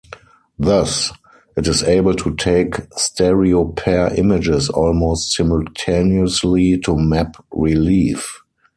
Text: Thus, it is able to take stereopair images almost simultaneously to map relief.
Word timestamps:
Thus, 0.57 1.11
it 1.55 1.67
is 1.67 1.83
able 1.83 2.15
to 2.15 2.33
take 2.35 2.71
stereopair 2.97 4.17
images 4.17 4.67
almost 4.67 5.33
simultaneously 5.37 6.79
to 6.79 6.97
map 6.97 7.35
relief. 7.53 8.41